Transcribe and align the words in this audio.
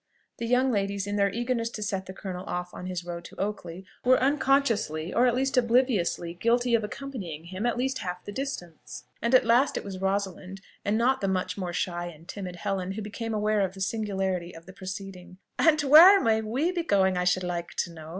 The 0.39 0.47
young 0.47 0.71
ladies, 0.71 1.05
in 1.05 1.15
their 1.15 1.29
eagerness 1.29 1.69
to 1.69 1.83
set 1.83 2.07
the 2.07 2.13
colonel 2.13 2.43
off 2.47 2.73
on 2.73 2.87
his 2.87 3.05
road 3.05 3.23
to 3.25 3.35
Oakley, 3.39 3.85
were 4.03 4.17
unconsciously, 4.19 5.13
or 5.13 5.25
rather 5.25 5.37
most 5.37 5.57
obliviously, 5.57 6.33
guilty 6.33 6.73
of 6.73 6.81
the 6.81 6.87
indecorum 6.87 6.91
of 6.91 6.93
accompanying 6.95 7.43
him 7.43 7.67
at 7.67 7.77
least 7.77 7.99
half 7.99 8.25
the 8.25 8.31
distance; 8.31 9.03
and 9.21 9.35
at 9.35 9.45
last 9.45 9.77
it 9.77 9.83
was 9.83 9.99
Rosalind, 10.01 10.59
and 10.83 10.97
not 10.97 11.21
the 11.21 11.27
much 11.27 11.55
more 11.55 11.71
shy 11.71 12.07
and 12.07 12.27
timid 12.27 12.55
Helen, 12.55 12.93
who 12.93 13.01
became 13.03 13.35
aware 13.35 13.61
of 13.61 13.75
the 13.75 13.79
singularity 13.81 14.55
of 14.55 14.65
the 14.65 14.73
proceeding. 14.73 15.37
"And 15.59 15.79
where 15.81 16.19
may 16.19 16.41
we 16.41 16.71
be 16.71 16.81
going, 16.81 17.15
I 17.15 17.25
should 17.25 17.43
like 17.43 17.75
to 17.75 17.91
know?" 17.93 18.09